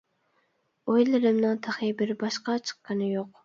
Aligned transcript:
ئويلىرىمنىڭ 0.93 1.61
تېخى 1.69 1.93
بىر 2.03 2.17
باشقا 2.25 2.61
چىققىنى 2.69 3.15
يوق. 3.17 3.35